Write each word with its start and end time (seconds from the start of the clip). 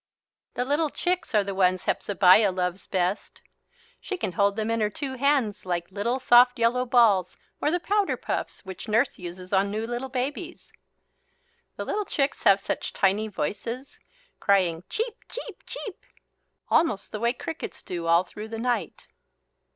The 0.55 0.65
little 0.65 0.89
chicks 0.89 1.35
are 1.35 1.43
the 1.43 1.53
ones 1.53 1.83
Hepzebiah 1.83 2.51
loves 2.51 2.87
best. 2.87 3.39
She 3.99 4.17
can 4.17 4.31
hold 4.31 4.55
them 4.55 4.71
in 4.71 4.81
her 4.81 4.89
two 4.89 5.13
hands 5.13 5.63
like 5.63 5.91
little 5.91 6.19
soft 6.19 6.57
yellow 6.57 6.87
balls 6.87 7.37
or 7.61 7.69
the 7.69 7.79
powder 7.79 8.17
puffs 8.17 8.65
which 8.65 8.87
Nurse 8.87 9.19
uses 9.19 9.53
on 9.53 9.69
new 9.69 9.85
little 9.85 10.09
babies. 10.09 10.71
The 11.75 11.85
little 11.85 12.05
chicks 12.05 12.41
have 12.45 12.59
such 12.59 12.93
tiny 12.93 13.27
voices, 13.27 13.99
crying 14.39 14.83
"cheep, 14.89 15.17
cheep, 15.29 15.63
cheep," 15.67 16.03
almost 16.67 17.11
the 17.11 17.19
way 17.19 17.31
the 17.33 17.37
crickets 17.43 17.83
do 17.83 18.07
all 18.07 18.23
through 18.23 18.47
the 18.47 18.57
night. 18.57 19.05